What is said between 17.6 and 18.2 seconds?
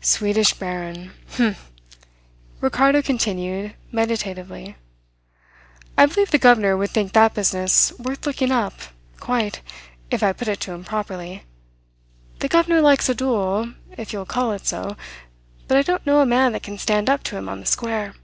the square.